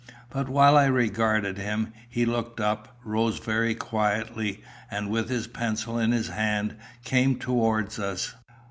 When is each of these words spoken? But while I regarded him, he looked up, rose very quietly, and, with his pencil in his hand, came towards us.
But 0.31 0.49
while 0.49 0.77
I 0.79 0.87
regarded 0.87 1.59
him, 1.59 1.93
he 2.09 2.25
looked 2.25 2.59
up, 2.59 2.97
rose 3.05 3.37
very 3.37 3.75
quietly, 3.75 4.63
and, 4.89 5.11
with 5.11 5.29
his 5.29 5.45
pencil 5.45 5.99
in 5.99 6.11
his 6.11 6.29
hand, 6.29 6.75
came 7.03 7.37
towards 7.37 7.99
us. 7.99 8.33